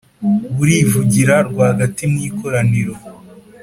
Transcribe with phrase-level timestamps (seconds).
[0.55, 2.93] burivugira rwagati mu ikoraniro.